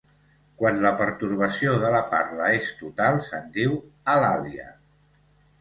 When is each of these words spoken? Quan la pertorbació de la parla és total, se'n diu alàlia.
Quan 0.61 0.79
la 0.85 0.91
pertorbació 1.01 1.75
de 1.83 1.91
la 1.95 2.01
parla 2.15 2.47
és 2.61 2.71
total, 2.81 3.21
se'n 3.29 3.55
diu 3.59 3.77
alàlia. 4.15 4.71